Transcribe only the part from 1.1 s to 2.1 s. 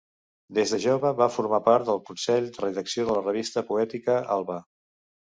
va formar part del